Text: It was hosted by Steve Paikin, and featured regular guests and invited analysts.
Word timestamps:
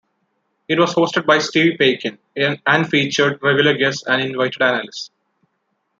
It 0.67 0.79
was 0.79 0.95
hosted 0.95 1.27
by 1.27 1.37
Steve 1.37 1.77
Paikin, 1.79 2.17
and 2.35 2.89
featured 2.89 3.37
regular 3.43 3.77
guests 3.77 4.03
and 4.07 4.19
invited 4.19 4.59
analysts. 4.59 5.11